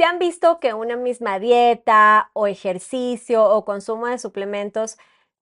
Si 0.00 0.04
han 0.04 0.18
visto 0.18 0.60
que 0.60 0.72
una 0.72 0.96
misma 0.96 1.38
dieta 1.38 2.30
o 2.32 2.46
ejercicio 2.46 3.44
o 3.44 3.66
consumo 3.66 4.06
de 4.06 4.18
suplementos 4.18 4.96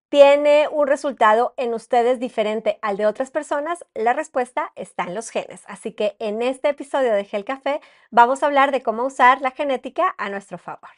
tiene 0.08 0.66
un 0.66 0.88
resultado 0.88 1.54
en 1.56 1.74
ustedes 1.74 2.18
diferente 2.18 2.80
al 2.82 2.96
de 2.96 3.06
otras 3.06 3.30
personas, 3.30 3.86
la 3.94 4.14
respuesta 4.14 4.72
está 4.74 5.04
en 5.04 5.14
los 5.14 5.30
genes. 5.30 5.62
Así 5.68 5.92
que 5.92 6.16
en 6.18 6.42
este 6.42 6.70
episodio 6.70 7.12
de 7.12 7.22
Gel 7.22 7.44
Café 7.44 7.80
vamos 8.10 8.42
a 8.42 8.46
hablar 8.46 8.72
de 8.72 8.82
cómo 8.82 9.04
usar 9.04 9.40
la 9.42 9.52
genética 9.52 10.12
a 10.18 10.28
nuestro 10.28 10.58
favor. 10.58 10.90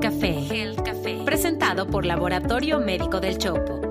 Café, 0.00 0.32
Gel 0.48 0.82
Café, 0.82 1.20
presentado 1.26 1.88
por 1.88 2.06
Laboratorio 2.06 2.80
Médico 2.80 3.20
del 3.20 3.36
Chopo, 3.36 3.82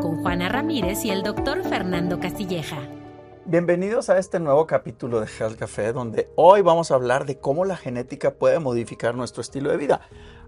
con 0.00 0.22
Juana 0.22 0.48
Ramírez 0.48 1.04
y 1.04 1.10
el 1.10 1.22
doctor 1.22 1.62
Fernando 1.68 2.18
Castilleja. 2.18 2.78
Bienvenidos 3.48 4.10
a 4.10 4.18
este 4.18 4.40
nuevo 4.40 4.66
capítulo 4.66 5.20
de 5.20 5.28
Health 5.28 5.56
Café, 5.56 5.92
donde 5.92 6.28
hoy 6.34 6.62
vamos 6.62 6.90
a 6.90 6.96
hablar 6.96 7.26
de 7.26 7.38
cómo 7.38 7.64
la 7.64 7.76
genética 7.76 8.34
puede 8.34 8.58
modificar 8.58 9.14
nuestro 9.14 9.40
estilo 9.40 9.70
de 9.70 9.76
vida. 9.76 10.00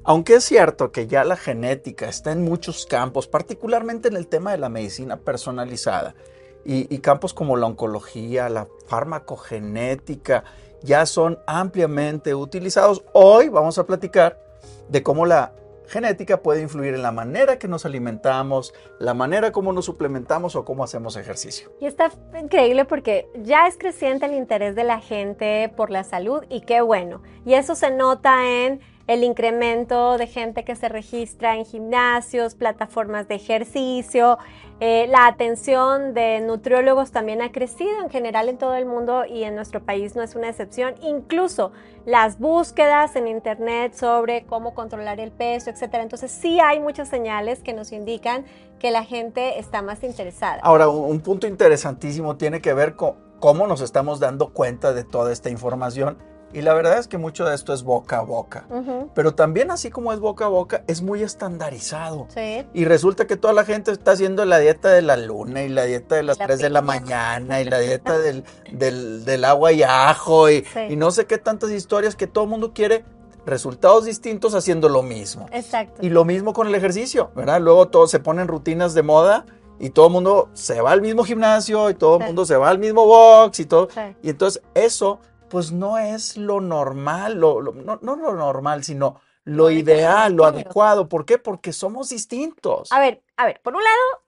Aunque 0.03 0.35
es 0.35 0.43
cierto 0.43 0.91
que 0.91 1.07
ya 1.07 1.23
la 1.23 1.37
genética 1.37 2.09
está 2.09 2.33
en 2.33 2.43
muchos 2.43 2.87
campos, 2.87 3.29
particularmente 3.29 4.09
en 4.09 4.17
el 4.17 4.27
tema 4.27 4.51
de 4.51 4.59
la 4.59 4.69
medicina 4.69 5.17
personalizada, 5.17 6.17
y, 6.65 6.93
y 6.93 6.99
campos 6.99 7.35
como 7.35 7.57
la 7.57 7.69
oncología, 7.69 8.49
la 8.49 8.67
farmacogenética, 8.89 10.43
ya 10.83 11.07
son 11.07 11.39
ampliamente 11.47 12.35
utilizados, 12.35 13.05
hoy 13.13 13.49
vamos 13.49 13.79
a 13.79 13.87
platicar 13.87 14.41
de 14.89 15.05
cómo 15.05 15.25
la 15.25 15.53
genética 15.89 16.43
puede 16.43 16.63
influir 16.63 16.95
en 16.95 17.03
la 17.03 17.13
manera 17.13 17.59
que 17.59 17.67
nos 17.67 17.85
alimentamos, 17.85 18.75
la 18.99 19.15
manera 19.15 19.53
como 19.53 19.73
nos 19.73 19.87
suplementamos 19.87 20.55
o 20.55 20.65
cómo 20.65 20.85
hacemos 20.85 21.17
ejercicio. 21.17 21.71
Y 21.81 21.87
está 21.87 22.11
increíble 22.39 22.85
porque 22.85 23.29
ya 23.43 23.67
es 23.67 23.77
creciente 23.77 24.27
el 24.27 24.35
interés 24.35 24.75
de 24.75 24.85
la 24.85 25.01
gente 25.01 25.73
por 25.77 25.91
la 25.91 26.05
salud 26.05 26.45
y 26.49 26.61
qué 26.61 26.81
bueno. 26.81 27.23
Y 27.45 27.55
eso 27.55 27.75
se 27.75 27.91
nota 27.91 28.47
en 28.47 28.81
el 29.09 29.25
incremento 29.25 30.19
de 30.19 30.27
gente 30.27 30.65
que 30.65 30.77
se 30.77 30.89
registra 30.89 31.57
en 31.57 31.65
gimnasios, 31.65 32.55
plataformas 32.55 33.27
de 33.27 33.37
ejercicio, 33.37 34.39
eh, 34.81 35.07
la 35.09 35.27
atención 35.27 36.13
de 36.13 36.41
nutriólogos 36.41 37.11
también 37.11 37.41
ha 37.41 37.51
crecido 37.51 38.03
en 38.03 38.11
general 38.11 38.51
en 38.51 38.59
todo 38.59 38.75
el 38.75 38.85
mundo 38.85 39.25
y 39.25 39.45
en 39.45 39.57
nuestro 39.57 39.83
país 39.83 40.15
no 40.15 40.23
es 40.23 40.37
una 40.37 40.51
excepción. 40.51 40.95
Incluso 41.01 41.73
las 42.05 42.39
búsquedas 42.39 43.17
en 43.17 43.29
internet 43.29 43.95
sobre 43.95 44.45
cómo 44.45 44.75
controlar 44.75 45.21
el 45.21 45.33
peso, 45.33 45.71
etcétera. 45.71 46.03
Entonces 46.03 46.31
sí 46.31 46.61
hay 46.61 46.79
muchas 46.79 47.09
señales 47.09 47.63
que 47.63 47.73
nos 47.73 47.93
indican 47.93 48.45
que 48.79 48.91
la 48.91 49.05
gente 49.05 49.59
está 49.59 49.81
más 49.81 50.05
interesada. 50.05 50.61
Ahora, 50.63 50.91
un 50.91 51.21
punto 51.21 51.47
interesantísimo 51.47 52.37
tiene 52.37 52.61
que 52.61 52.75
ver 52.75 52.95
con 52.95 53.17
cómo 53.41 53.67
nos 53.67 53.81
estamos 53.81 54.21
dando 54.21 54.53
cuenta 54.53 54.93
de 54.93 55.03
toda 55.03 55.33
esta 55.33 55.49
información 55.49 56.19
y 56.53 56.63
la 56.63 56.73
verdad 56.73 56.99
es 56.99 57.09
que 57.09 57.19
mucho 57.19 57.45
de 57.45 57.55
esto 57.55 57.75
es 57.75 57.83
boca 57.83 58.19
a 58.19 58.23
boca. 58.23 58.67
Pero 59.15 59.35
también 59.35 59.71
así 59.71 59.91
como 59.91 60.13
es 60.13 60.21
boca 60.21 60.47
a 60.47 60.49
boca, 60.49 60.83
es 60.87 61.03
muy 61.03 61.23
estandarizado. 61.23 62.27
Sí. 62.35 62.67
Y 62.73 62.85
resulta 62.85 63.27
que 63.27 63.37
toda 63.37 63.53
la 63.53 63.65
gente 63.65 63.91
está 63.91 64.13
haciendo 64.13 64.45
la 64.45 64.59
dieta 64.59 64.89
de 64.91 65.03
la 65.03 65.17
luna 65.17 65.63
y 65.63 65.69
la 65.69 65.85
dieta 65.85 66.17
de 66.17 66.23
las 66.23 66.39
3 66.39 66.59
de 66.59 66.71
la 66.71 66.83
mañana 66.83 67.61
y 67.61 67.65
la 67.65 67.79
dieta 67.79 68.19
del, 68.19 68.45
del, 68.73 69.45
agua 69.45 69.73
y 69.73 69.83
ajo 69.83 70.51
y, 70.51 70.65
y 70.89 70.97
no 70.97 71.11
sé 71.11 71.27
qué 71.27 71.39
tantas 71.39 71.71
historias 71.71 72.17
que 72.17 72.27
todo 72.27 72.45
el 72.45 72.51
mundo 72.51 72.73
quiere 72.73 73.05
resultados 73.47 74.05
distintos 74.05 74.55
haciendo 74.55 74.89
lo 74.89 75.03
mismo. 75.03 75.47
Exacto. 75.53 76.05
Y 76.05 76.11
lo 76.11 76.25
mismo 76.25 76.53
con 76.53 76.67
el 76.67 76.75
ejercicio, 76.75 77.31
¿verdad? 77.35 77.61
Luego 77.61 77.89
todos 77.89 78.11
se 78.11 78.21
ponen 78.21 78.49
rutinas 78.49 78.95
de 78.95 79.03
moda 79.03 79.45
y 79.81 79.91
todo 79.91 80.07
el 80.07 80.13
mundo 80.13 80.49
se 80.55 80.81
va 80.81 80.93
al 80.93 81.01
mismo 81.01 81.25
gimnasio 81.25 81.91
y 81.91 81.95
todo 81.95 82.19
el 82.19 82.27
mundo 82.27 82.45
se 82.45 82.57
va 82.57 82.69
al 82.69 82.79
mismo 82.79 83.07
box 83.07 83.61
y 83.61 83.67
todo. 83.67 83.89
Y 84.23 84.31
entonces 84.31 84.63
eso 84.75 85.21
pues 85.49 85.73
no 85.73 85.99
es 85.99 86.37
lo 86.37 86.61
normal, 86.61 87.39
no, 87.41 87.61
no, 87.63 88.17
lo 88.17 88.35
normal, 88.35 88.85
sino 88.85 89.21
lo 89.45 89.71
ideal, 89.71 90.35
lo 90.35 90.45
adecuado. 90.45 91.09
¿Por 91.09 91.25
qué? 91.25 91.39
Porque 91.39 91.73
somos 91.73 92.11
distintos. 92.11 92.93
A 92.93 93.01
ver, 93.01 93.23
a 93.37 93.47
ver, 93.47 93.61
por 93.63 93.75
un 93.75 93.83
lado, 93.83 94.25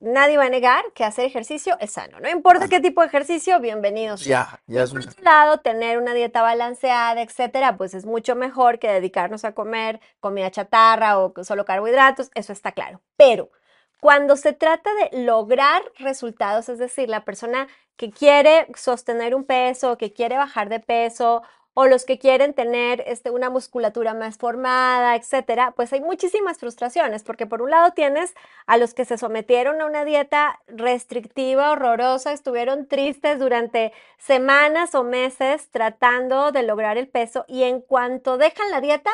nadie 0.00 0.36
va 0.36 0.44
a 0.44 0.48
negar 0.48 0.84
que 0.94 1.04
hacer 1.04 1.24
ejercicio 1.24 1.76
es 1.80 1.92
sano. 1.92 2.20
No 2.20 2.28
importa 2.28 2.68
qué 2.68 2.80
tipo 2.80 3.00
de 3.00 3.06
ejercicio, 3.06 3.60
bienvenidos. 3.60 4.24
Ya, 4.24 4.60
ya 4.66 4.82
es 4.82 4.90
Por 4.90 5.00
otro 5.00 5.22
lado, 5.22 5.58
tener 5.58 5.98
una 5.98 6.12
dieta 6.12 6.42
balanceada, 6.42 7.22
etcétera, 7.22 7.76
pues 7.76 7.94
es 7.94 8.04
mucho 8.04 8.34
mejor 8.34 8.78
que 8.78 8.88
dedicarnos 8.88 9.44
a 9.44 9.52
comer 9.52 10.00
comida 10.20 10.50
chatarra 10.50 11.18
o 11.18 11.32
solo 11.44 11.64
carbohidratos, 11.64 12.30
eso 12.34 12.52
está 12.52 12.72
claro. 12.72 13.00
Pero 13.16 13.50
cuando 14.00 14.36
se 14.36 14.52
trata 14.52 14.90
de 14.94 15.22
lograr 15.24 15.82
resultados, 15.98 16.68
es 16.68 16.78
decir, 16.78 17.08
la 17.08 17.24
persona 17.24 17.68
que 17.96 18.10
quiere 18.10 18.66
sostener 18.76 19.34
un 19.34 19.44
peso, 19.44 19.96
que 19.98 20.12
quiere 20.12 20.36
bajar 20.36 20.68
de 20.68 20.80
peso, 20.80 21.42
o 21.74 21.86
los 21.86 22.04
que 22.04 22.18
quieren 22.18 22.54
tener 22.54 23.02
este, 23.06 23.30
una 23.30 23.50
musculatura 23.50 24.14
más 24.14 24.38
formada, 24.38 25.16
etcétera, 25.16 25.72
pues 25.76 25.92
hay 25.92 26.00
muchísimas 26.00 26.58
frustraciones, 26.58 27.24
porque 27.24 27.46
por 27.46 27.62
un 27.62 27.70
lado 27.70 27.90
tienes 27.92 28.34
a 28.66 28.76
los 28.76 28.94
que 28.94 29.04
se 29.04 29.18
sometieron 29.18 29.80
a 29.80 29.86
una 29.86 30.04
dieta 30.04 30.60
restrictiva, 30.68 31.72
horrorosa, 31.72 32.32
estuvieron 32.32 32.86
tristes 32.86 33.40
durante 33.40 33.92
semanas 34.18 34.94
o 34.94 35.02
meses 35.02 35.68
tratando 35.70 36.52
de 36.52 36.62
lograr 36.62 36.96
el 36.96 37.08
peso 37.08 37.44
y 37.48 37.64
en 37.64 37.80
cuanto 37.80 38.38
dejan 38.38 38.70
la 38.70 38.80
dieta, 38.80 39.10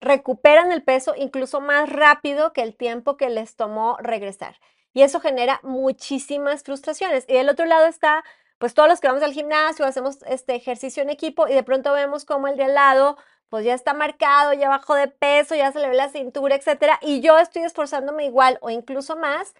recuperan 0.00 0.72
el 0.72 0.82
peso 0.82 1.14
incluso 1.16 1.60
más 1.60 1.88
rápido 1.88 2.52
que 2.52 2.62
el 2.62 2.76
tiempo 2.76 3.16
que 3.16 3.30
les 3.30 3.56
tomó 3.56 3.96
regresar. 4.00 4.56
Y 4.92 5.02
eso 5.02 5.20
genera 5.20 5.60
muchísimas 5.62 6.62
frustraciones. 6.62 7.24
Y 7.28 7.34
del 7.34 7.48
otro 7.48 7.66
lado 7.66 7.86
está, 7.86 8.24
pues 8.58 8.74
todos 8.74 8.88
los 8.88 9.00
que 9.00 9.08
vamos 9.08 9.22
al 9.22 9.32
gimnasio, 9.32 9.84
hacemos 9.84 10.22
este 10.26 10.54
ejercicio 10.54 11.02
en 11.02 11.10
equipo 11.10 11.48
y 11.48 11.54
de 11.54 11.62
pronto 11.62 11.92
vemos 11.92 12.24
como 12.24 12.48
el 12.48 12.56
de 12.56 12.64
al 12.64 12.74
lado, 12.74 13.16
pues 13.48 13.64
ya 13.64 13.74
está 13.74 13.94
marcado, 13.94 14.52
ya 14.54 14.68
bajó 14.68 14.94
de 14.94 15.08
peso, 15.08 15.54
ya 15.54 15.70
se 15.72 15.80
le 15.80 15.88
ve 15.88 15.94
la 15.94 16.08
cintura, 16.08 16.56
etcétera, 16.56 16.98
y 17.02 17.20
yo 17.20 17.38
estoy 17.38 17.62
esforzándome 17.62 18.24
igual 18.24 18.58
o 18.60 18.70
incluso 18.70 19.16
más 19.16 19.54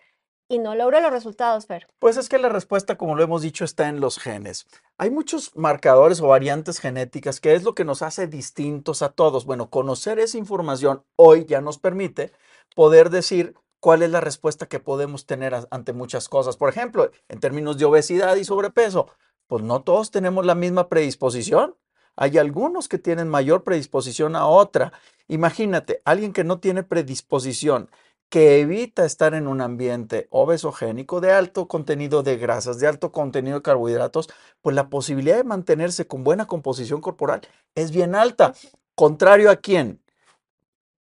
y 0.48 0.58
no 0.58 0.74
logro 0.74 1.00
los 1.00 1.10
resultados, 1.10 1.66
Fer? 1.66 1.88
Pues 1.98 2.16
es 2.16 2.28
que 2.28 2.38
la 2.38 2.48
respuesta, 2.48 2.96
como 2.96 3.16
lo 3.16 3.22
hemos 3.22 3.42
dicho, 3.42 3.64
está 3.64 3.88
en 3.88 4.00
los 4.00 4.18
genes. 4.18 4.66
Hay 4.98 5.10
muchos 5.10 5.54
marcadores 5.56 6.20
o 6.20 6.28
variantes 6.28 6.78
genéticas 6.78 7.40
que 7.40 7.54
es 7.54 7.64
lo 7.64 7.74
que 7.74 7.84
nos 7.84 8.02
hace 8.02 8.26
distintos 8.26 9.02
a 9.02 9.10
todos. 9.10 9.44
Bueno, 9.44 9.70
conocer 9.70 10.18
esa 10.18 10.38
información 10.38 11.04
hoy 11.16 11.44
ya 11.46 11.60
nos 11.60 11.78
permite 11.78 12.32
poder 12.74 13.10
decir 13.10 13.54
cuál 13.80 14.02
es 14.02 14.10
la 14.10 14.20
respuesta 14.20 14.66
que 14.66 14.80
podemos 14.80 15.26
tener 15.26 15.54
ante 15.70 15.92
muchas 15.92 16.28
cosas. 16.28 16.56
Por 16.56 16.68
ejemplo, 16.68 17.10
en 17.28 17.40
términos 17.40 17.78
de 17.78 17.84
obesidad 17.84 18.36
y 18.36 18.44
sobrepeso, 18.44 19.08
pues 19.46 19.62
no 19.62 19.82
todos 19.82 20.10
tenemos 20.10 20.46
la 20.46 20.54
misma 20.54 20.88
predisposición. 20.88 21.76
Hay 22.16 22.38
algunos 22.38 22.88
que 22.88 22.98
tienen 22.98 23.28
mayor 23.28 23.62
predisposición 23.62 24.36
a 24.36 24.46
otra. 24.46 24.92
Imagínate, 25.28 26.02
alguien 26.04 26.32
que 26.32 26.44
no 26.44 26.60
tiene 26.60 26.82
predisposición 26.82 27.90
que 28.28 28.60
evita 28.60 29.04
estar 29.04 29.34
en 29.34 29.46
un 29.46 29.60
ambiente 29.60 30.26
obesogénico 30.30 31.20
de 31.20 31.32
alto 31.32 31.68
contenido 31.68 32.22
de 32.22 32.36
grasas, 32.36 32.80
de 32.80 32.86
alto 32.86 33.12
contenido 33.12 33.56
de 33.56 33.62
carbohidratos, 33.62 34.28
pues 34.62 34.74
la 34.74 34.88
posibilidad 34.88 35.36
de 35.36 35.44
mantenerse 35.44 36.06
con 36.06 36.24
buena 36.24 36.46
composición 36.46 37.00
corporal 37.00 37.42
es 37.74 37.90
bien 37.92 38.14
alta. 38.14 38.54
Contrario 38.94 39.50
a 39.50 39.56
quien 39.56 40.00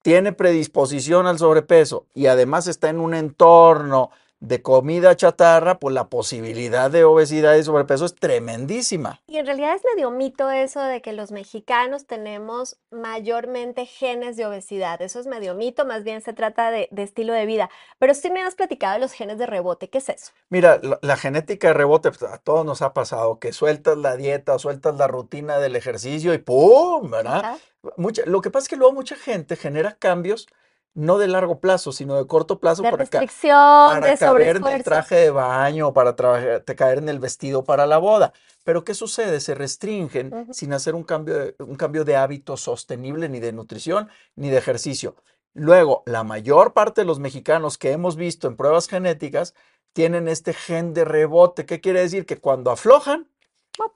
tiene 0.01 0.33
predisposición 0.33 1.27
al 1.27 1.37
sobrepeso 1.37 2.07
y 2.13 2.25
además 2.25 2.67
está 2.67 2.89
en 2.89 2.99
un 2.99 3.13
entorno 3.13 4.09
de 4.41 4.63
comida 4.63 5.15
chatarra, 5.15 5.77
pues 5.77 5.93
la 5.93 6.09
posibilidad 6.09 6.89
de 6.89 7.03
obesidad 7.03 7.55
y 7.55 7.63
sobrepeso 7.63 8.05
es 8.05 8.15
tremendísima. 8.15 9.21
Y 9.27 9.37
en 9.37 9.45
realidad 9.45 9.75
es 9.75 9.83
medio 9.95 10.09
mito 10.09 10.49
eso 10.49 10.81
de 10.81 11.01
que 11.01 11.13
los 11.13 11.31
mexicanos 11.31 12.07
tenemos 12.07 12.77
mayormente 12.89 13.85
genes 13.85 14.37
de 14.37 14.47
obesidad. 14.47 14.99
Eso 15.03 15.19
es 15.19 15.27
medio 15.27 15.53
mito, 15.53 15.85
más 15.85 16.03
bien 16.03 16.21
se 16.21 16.33
trata 16.33 16.71
de, 16.71 16.89
estilo 16.97 17.33
de 17.33 17.45
vida. 17.45 17.69
Pero 17.99 18.15
sí 18.15 18.31
me 18.31 18.41
has 18.41 18.55
platicado 18.55 18.95
de 18.95 18.99
los 18.99 19.13
genes 19.13 19.37
de 19.37 19.45
rebote. 19.45 19.89
¿Qué 19.89 19.99
es 19.99 20.09
eso? 20.09 20.31
Mira, 20.49 20.81
la, 21.01 21.17
genética 21.17 21.67
de 21.67 21.73
rebote, 21.75 22.09
pues, 22.09 22.23
a 22.23 22.39
todos 22.39 22.65
nos 22.65 22.81
ha 22.81 22.93
pasado 22.93 23.37
que 23.37 23.53
sueltas 23.53 23.95
la 23.99 24.17
dieta, 24.17 24.57
sueltas 24.57 24.97
la 24.97 25.07
rutina 25.07 25.59
del 25.59 25.75
ejercicio 25.75 26.33
y 26.33 26.39
¡pum! 26.39 27.11
¿verdad? 27.11 27.57
Mucha, 27.95 28.23
lo 28.25 28.41
que 28.41 28.49
pasa 28.49 28.63
es 28.63 28.69
que 28.69 28.75
luego 28.75 28.93
mucha 28.93 29.15
gente 29.15 29.55
genera 29.55 29.95
cambios 29.99 30.47
no 30.93 31.17
de 31.17 31.27
largo 31.27 31.59
plazo, 31.59 31.91
sino 31.91 32.17
de 32.17 32.27
corto 32.27 32.59
plazo 32.59 32.81
de 32.81 32.89
para, 32.89 33.03
restricción, 33.03 33.55
para 34.01 34.17
caer 34.17 34.57
en 34.57 34.67
el 34.67 34.83
traje 34.83 35.15
de 35.15 35.29
baño, 35.29 35.93
para 35.93 36.15
caer 36.15 36.97
en 36.97 37.09
el 37.09 37.19
vestido 37.19 37.63
para 37.63 37.85
la 37.85 37.97
boda. 37.97 38.33
Pero 38.63 38.83
¿qué 38.83 38.93
sucede? 38.93 39.39
Se 39.39 39.55
restringen 39.55 40.47
sin 40.53 40.73
hacer 40.73 40.95
un 40.95 41.03
cambio, 41.03 41.37
de, 41.37 41.55
un 41.59 41.75
cambio 41.75 42.03
de 42.03 42.15
hábito 42.15 42.57
sostenible 42.57 43.29
ni 43.29 43.39
de 43.39 43.53
nutrición 43.53 44.09
ni 44.35 44.49
de 44.49 44.57
ejercicio. 44.57 45.15
Luego, 45.53 46.03
la 46.05 46.23
mayor 46.23 46.73
parte 46.73 47.01
de 47.01 47.05
los 47.05 47.19
mexicanos 47.19 47.77
que 47.77 47.91
hemos 47.91 48.15
visto 48.15 48.47
en 48.47 48.55
pruebas 48.55 48.87
genéticas 48.87 49.53
tienen 49.93 50.27
este 50.27 50.53
gen 50.53 50.93
de 50.93 51.05
rebote. 51.05 51.65
¿Qué 51.65 51.81
quiere 51.81 52.01
decir? 52.01 52.25
Que 52.25 52.37
cuando 52.37 52.71
aflojan, 52.71 53.27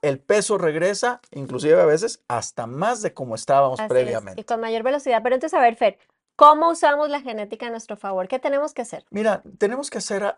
el 0.02 0.18
peso 0.18 0.58
regresa, 0.58 1.20
inclusive 1.30 1.80
a 1.80 1.86
veces, 1.86 2.22
hasta 2.28 2.66
más 2.66 3.02
de 3.02 3.14
como 3.14 3.34
estábamos 3.34 3.80
previamente. 3.88 4.40
Y 4.40 4.44
con 4.44 4.60
mayor 4.60 4.82
velocidad. 4.82 5.22
Pero 5.22 5.34
entonces, 5.36 5.58
a 5.58 5.62
ver, 5.62 5.76
Fer, 5.76 5.98
¿Cómo 6.36 6.70
usamos 6.70 7.08
la 7.08 7.22
genética 7.22 7.66
a 7.66 7.70
nuestro 7.70 7.96
favor? 7.96 8.28
¿Qué 8.28 8.38
tenemos 8.38 8.74
que 8.74 8.82
hacer? 8.82 9.06
Mira, 9.10 9.42
tenemos 9.58 9.88
que 9.88 9.98
hacer 9.98 10.36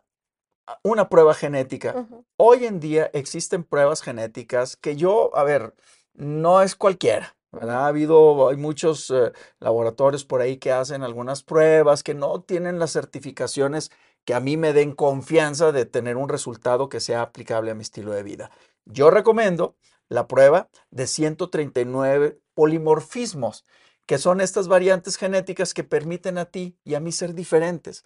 una 0.85 1.09
prueba 1.09 1.35
genética. 1.35 2.06
Hoy 2.37 2.67
en 2.67 2.79
día 2.79 3.11
existen 3.12 3.65
pruebas 3.65 4.03
genéticas 4.03 4.77
que 4.77 4.95
yo, 4.95 5.37
a 5.37 5.43
ver, 5.43 5.75
no 6.15 6.62
es 6.62 6.77
cualquiera, 6.77 7.37
¿verdad? 7.50 7.85
Ha 7.85 7.87
habido, 7.89 8.49
hay 8.49 8.56
muchos 8.56 9.11
eh, 9.11 9.33
laboratorios 9.59 10.25
por 10.25 10.41
ahí 10.41 10.59
que 10.59 10.71
hacen 10.71 11.03
algunas 11.03 11.43
pruebas 11.43 12.05
que 12.05 12.15
no 12.15 12.43
tienen 12.43 12.79
las 12.79 12.93
certificaciones 12.93 13.91
que 14.25 14.35
a 14.35 14.41
mí 14.41 14.56
me 14.56 14.73
den 14.73 14.93
confianza 14.93 15.73
de 15.73 15.85
tener 15.85 16.17
un 16.17 16.29
resultado 16.29 16.89
que 16.89 17.00
sea 17.00 17.23
aplicable 17.23 17.71
a 17.71 17.75
mi 17.75 17.83
estilo 17.83 18.12
de 18.12 18.23
vida. 18.23 18.50
Yo 18.85 19.11
recomiendo 19.11 19.75
la 20.09 20.29
prueba 20.29 20.69
de 20.91 21.06
139 21.06 22.39
polimorfismos, 22.55 23.65
que 24.08 24.16
son 24.16 24.40
estas 24.40 24.69
variantes 24.69 25.19
genéticas 25.19 25.75
que 25.75 25.84
permiten 25.84 26.38
a 26.38 26.46
ti 26.46 26.78
y 26.82 26.94
a 26.94 27.00
mí 27.00 27.12
ser 27.12 27.34
diferentes. 27.34 28.05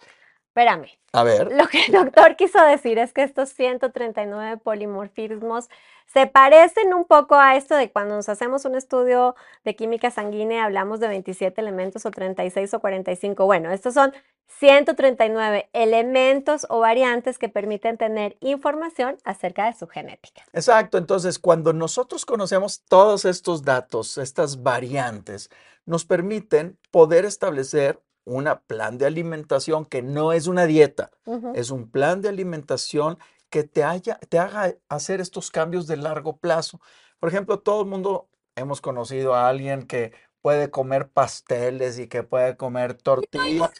Espérame. 0.55 0.99
A 1.13 1.23
ver. 1.23 1.51
Lo 1.51 1.67
que 1.67 1.85
el 1.85 1.91
doctor 1.91 2.35
quiso 2.35 2.63
decir 2.63 2.99
es 2.99 3.11
que 3.11 3.23
estos 3.23 3.49
139 3.49 4.57
polimorfismos 4.57 5.67
se 6.05 6.27
parecen 6.27 6.93
un 6.93 7.05
poco 7.05 7.33
a 7.33 7.55
esto 7.55 7.75
de 7.75 7.91
cuando 7.91 8.15
nos 8.15 8.29
hacemos 8.29 8.63
un 8.65 8.75
estudio 8.75 9.35
de 9.63 9.75
química 9.75 10.11
sanguínea, 10.11 10.65
hablamos 10.65 10.99
de 10.99 11.07
27 11.07 11.59
elementos 11.59 12.05
o 12.05 12.11
36 12.11 12.71
o 12.75 12.79
45. 12.79 13.47
Bueno, 13.47 13.71
estos 13.71 13.95
son 13.95 14.13
139 14.59 15.69
elementos 15.73 16.67
o 16.69 16.81
variantes 16.81 17.39
que 17.39 17.49
permiten 17.49 17.97
tener 17.97 18.37
información 18.39 19.17
acerca 19.23 19.65
de 19.65 19.73
su 19.73 19.87
genética. 19.87 20.43
Exacto, 20.53 20.99
entonces 20.99 21.39
cuando 21.39 21.73
nosotros 21.73 22.25
conocemos 22.27 22.83
todos 22.87 23.25
estos 23.25 23.63
datos, 23.63 24.19
estas 24.19 24.61
variantes, 24.61 25.49
nos 25.87 26.05
permiten 26.05 26.77
poder 26.91 27.25
establecer 27.25 27.99
un 28.25 28.47
plan 28.67 28.97
de 28.97 29.05
alimentación 29.05 29.85
que 29.85 30.01
no 30.01 30.31
es 30.33 30.47
una 30.47 30.65
dieta, 30.65 31.11
es 31.55 31.69
un 31.71 31.89
plan 31.89 32.21
de 32.21 32.29
alimentación 32.29 33.17
que 33.49 33.63
te, 33.63 33.83
haya- 33.83 34.19
te 34.29 34.39
haga 34.39 34.73
hacer 34.89 35.21
estos 35.21 35.51
cambios 35.51 35.87
de 35.87 35.97
largo 35.97 36.37
plazo. 36.37 36.79
Por 37.19 37.29
ejemplo, 37.29 37.59
todo 37.59 37.81
el 37.81 37.87
mundo 37.87 38.27
hemos 38.55 38.81
conocido 38.81 39.35
a 39.35 39.47
alguien 39.47 39.83
que 39.87 40.11
puede 40.41 40.69
comer 40.71 41.09
pasteles 41.09 41.99
y 41.99 42.07
que 42.07 42.23
puede 42.23 42.57
comer 42.57 42.95
tortillas. 42.95 43.71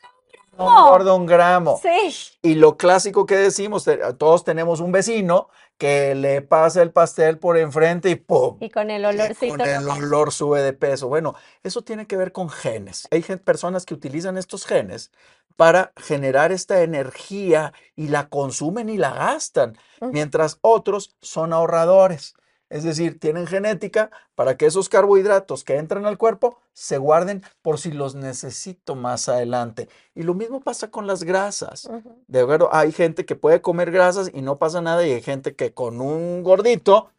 No 0.58 0.86
engorda 0.88 1.14
un 1.14 1.26
gramo. 1.26 1.80
Sí. 1.82 2.38
Y 2.42 2.56
lo 2.56 2.78
clásico 2.78 3.26
que 3.26 3.36
decimos, 3.36 3.84
te- 3.86 3.98
todos 4.16 4.44
tenemos 4.44 4.80
un 4.80 4.92
vecino 4.92 5.50
que 5.78 6.14
le 6.16 6.42
pasa 6.42 6.82
el 6.82 6.92
pastel 6.92 7.40
por 7.40 7.58
enfrente 7.58 8.10
y 8.12 8.16
¡pum! 8.16 8.58
Y 8.60 8.70
con 8.70 8.90
el 8.92 9.04
olorcito. 9.06 9.58
con 9.58 9.62
el 9.62 9.90
olor 9.90 10.32
sube 10.32 10.62
de 10.62 10.74
peso. 10.74 11.08
Bueno, 11.08 11.34
eso 11.64 11.82
tiene 11.82 12.06
que 12.06 12.18
ver 12.18 12.32
con 12.32 12.50
genes. 12.50 13.08
Hay 13.12 13.22
personas 13.24 13.86
que 13.86 13.94
utilizan 13.96 14.38
estos 14.38 14.66
genes 14.66 15.12
para 15.56 15.92
generar 15.98 16.52
esta 16.52 16.82
energía 16.82 17.74
y 17.96 18.08
la 18.08 18.30
consumen 18.30 18.90
y 18.90 18.98
la 18.98 19.12
gastan, 19.12 19.78
mientras 20.02 20.58
otros 20.62 21.16
son 21.22 21.54
ahorradores. 21.54 22.36
Es 22.74 22.84
decir, 22.84 23.20
tienen 23.20 23.46
genética 23.46 24.10
para 24.34 24.58
que 24.58 24.66
esos 24.66 24.90
carbohidratos 24.90 25.64
que 25.64 25.78
entran 25.78 26.08
al 26.08 26.18
cuerpo 26.18 26.58
se 26.74 26.98
guarden 26.98 27.44
por 27.62 27.80
si 27.80 27.92
los 27.92 28.16
necesito 28.16 28.96
más 28.96 29.30
adelante. 29.30 29.90
Y 30.16 30.24
lo 30.24 30.34
mismo 30.34 30.60
pasa 30.60 30.90
con 30.90 31.06
las 31.06 31.24
grasas. 31.24 31.88
De 32.28 32.40
acuerdo, 32.40 32.70
hay 32.74 32.92
gente 32.92 33.28
que 33.28 33.36
puede 33.36 33.62
comer 33.62 33.92
grasas 33.92 34.32
y 34.34 34.42
no 34.42 34.58
pasa 34.58 34.82
nada 34.82 35.06
y 35.06 35.12
hay 35.12 35.22
gente 35.22 35.54
que 35.54 35.72
con 35.72 36.02
un 36.02 36.42
gordito 36.42 37.12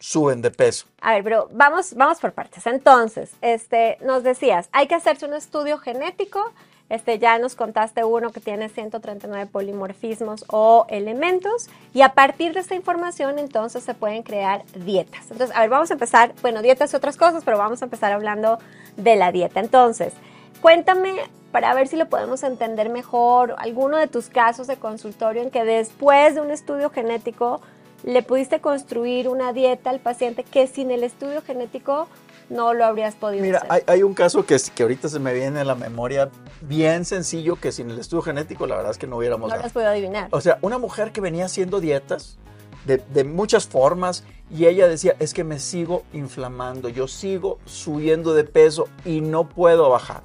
suben 0.00 0.42
de 0.42 0.50
peso. 0.50 0.86
A 1.00 1.12
ver, 1.12 1.22
pero 1.22 1.48
vamos, 1.52 1.94
vamos 1.94 2.18
por 2.18 2.32
partes. 2.32 2.66
Entonces, 2.66 3.30
este, 3.40 3.98
nos 4.00 4.24
decías, 4.24 4.68
hay 4.72 4.88
que 4.88 4.96
hacerse 4.96 5.26
un 5.26 5.34
estudio 5.34 5.78
genético. 5.78 6.52
Este, 6.92 7.18
ya 7.18 7.38
nos 7.38 7.54
contaste 7.54 8.04
uno 8.04 8.32
que 8.32 8.40
tiene 8.40 8.68
139 8.68 9.46
polimorfismos 9.46 10.44
o 10.48 10.84
elementos 10.90 11.70
y 11.94 12.02
a 12.02 12.10
partir 12.10 12.52
de 12.52 12.60
esta 12.60 12.74
información 12.74 13.38
entonces 13.38 13.82
se 13.82 13.94
pueden 13.94 14.22
crear 14.22 14.62
dietas. 14.74 15.30
Entonces, 15.30 15.56
a 15.56 15.60
ver, 15.60 15.70
vamos 15.70 15.90
a 15.90 15.94
empezar, 15.94 16.34
bueno, 16.42 16.60
dietas 16.60 16.92
y 16.92 16.96
otras 16.96 17.16
cosas, 17.16 17.44
pero 17.46 17.56
vamos 17.56 17.80
a 17.80 17.86
empezar 17.86 18.12
hablando 18.12 18.58
de 18.98 19.16
la 19.16 19.32
dieta. 19.32 19.60
Entonces, 19.60 20.12
cuéntame 20.60 21.14
para 21.50 21.72
ver 21.72 21.88
si 21.88 21.96
lo 21.96 22.10
podemos 22.10 22.42
entender 22.42 22.90
mejor, 22.90 23.54
alguno 23.56 23.96
de 23.96 24.06
tus 24.06 24.28
casos 24.28 24.66
de 24.66 24.76
consultorio 24.76 25.40
en 25.40 25.50
que 25.50 25.64
después 25.64 26.34
de 26.34 26.42
un 26.42 26.50
estudio 26.50 26.90
genético 26.90 27.62
le 28.04 28.22
pudiste 28.22 28.60
construir 28.60 29.30
una 29.30 29.54
dieta 29.54 29.88
al 29.88 30.00
paciente 30.00 30.44
que 30.44 30.66
sin 30.66 30.90
el 30.90 31.04
estudio 31.04 31.40
genético 31.40 32.06
no 32.52 32.74
lo 32.74 32.84
habrías 32.84 33.14
podido 33.14 33.42
Mira, 33.42 33.58
hacer. 33.58 33.70
hay, 33.72 33.82
hay 33.86 34.02
un 34.02 34.14
caso 34.14 34.44
que, 34.46 34.56
que 34.74 34.82
ahorita 34.82 35.08
se 35.08 35.18
me 35.18 35.32
viene 35.34 35.60
a 35.60 35.64
la 35.64 35.74
memoria 35.74 36.30
bien 36.60 37.04
sencillo 37.04 37.56
que 37.56 37.72
sin 37.72 37.90
el 37.90 37.98
estudio 37.98 38.22
genético 38.22 38.66
la 38.66 38.76
verdad 38.76 38.92
es 38.92 38.98
que 38.98 39.06
no 39.06 39.16
hubiéramos 39.16 39.50
no 39.50 39.54
has 39.56 39.72
podido 39.72 39.90
adivinar. 39.90 40.28
O 40.30 40.40
sea, 40.40 40.58
una 40.62 40.78
mujer 40.78 41.12
que 41.12 41.20
venía 41.20 41.46
haciendo 41.46 41.80
dietas 41.80 42.38
de, 42.84 42.98
de 42.98 43.24
muchas 43.24 43.66
formas 43.66 44.24
y 44.50 44.66
ella 44.66 44.86
decía, 44.86 45.16
es 45.18 45.32
que 45.32 45.44
me 45.44 45.58
sigo 45.58 46.02
inflamando, 46.12 46.88
yo 46.90 47.08
sigo 47.08 47.58
subiendo 47.64 48.34
de 48.34 48.44
peso 48.44 48.86
y 49.04 49.22
no 49.22 49.48
puedo 49.48 49.88
bajar. 49.88 50.22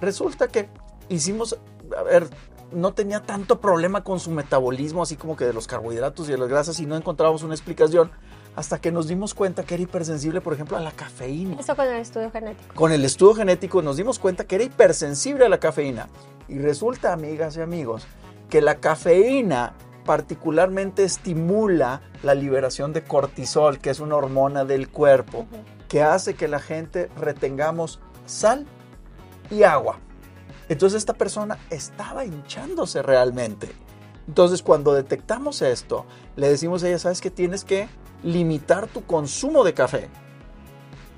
Resulta 0.00 0.48
que 0.48 0.70
hicimos, 1.10 1.58
a 1.96 2.02
ver, 2.02 2.28
no 2.72 2.94
tenía 2.94 3.20
tanto 3.20 3.60
problema 3.60 4.04
con 4.04 4.20
su 4.20 4.30
metabolismo, 4.30 5.02
así 5.02 5.16
como 5.16 5.36
que 5.36 5.44
de 5.44 5.52
los 5.52 5.66
carbohidratos 5.66 6.28
y 6.28 6.32
de 6.32 6.38
las 6.38 6.48
grasas, 6.48 6.80
y 6.80 6.86
no 6.86 6.96
encontrábamos 6.96 7.42
una 7.42 7.54
explicación 7.54 8.10
hasta 8.56 8.80
que 8.80 8.90
nos 8.90 9.08
dimos 9.08 9.34
cuenta 9.34 9.62
que 9.62 9.74
era 9.74 9.82
hipersensible, 9.82 10.40
por 10.40 10.52
ejemplo, 10.52 10.76
a 10.76 10.80
la 10.80 10.92
cafeína. 10.92 11.56
Eso 11.60 11.76
con 11.76 11.86
el 11.86 12.00
estudio 12.00 12.30
genético. 12.30 12.74
Con 12.74 12.92
el 12.92 13.04
estudio 13.04 13.34
genético 13.34 13.82
nos 13.82 13.96
dimos 13.96 14.18
cuenta 14.18 14.44
que 14.44 14.56
era 14.56 14.64
hipersensible 14.64 15.46
a 15.46 15.48
la 15.48 15.60
cafeína. 15.60 16.08
Y 16.48 16.58
resulta, 16.58 17.12
amigas 17.12 17.56
y 17.56 17.60
amigos, 17.60 18.06
que 18.50 18.60
la 18.60 18.76
cafeína 18.76 19.74
particularmente 20.04 21.04
estimula 21.04 22.00
la 22.22 22.34
liberación 22.34 22.92
de 22.94 23.04
cortisol, 23.04 23.78
que 23.78 23.90
es 23.90 24.00
una 24.00 24.16
hormona 24.16 24.64
del 24.64 24.88
cuerpo, 24.88 25.46
que 25.86 26.02
hace 26.02 26.34
que 26.34 26.48
la 26.48 26.60
gente 26.60 27.10
retengamos 27.16 28.00
sal 28.24 28.66
y 29.50 29.64
agua. 29.64 29.98
Entonces 30.68 30.98
esta 30.98 31.14
persona 31.14 31.58
estaba 31.70 32.24
hinchándose 32.24 33.02
realmente. 33.02 33.70
Entonces 34.26 34.62
cuando 34.62 34.94
detectamos 34.94 35.62
esto, 35.62 36.06
le 36.36 36.48
decimos 36.48 36.82
a 36.82 36.88
ella, 36.88 36.98
¿sabes 36.98 37.20
que 37.20 37.30
tienes 37.30 37.64
que 37.64 37.88
limitar 38.22 38.86
tu 38.86 39.04
consumo 39.04 39.64
de 39.64 39.74
café? 39.74 40.08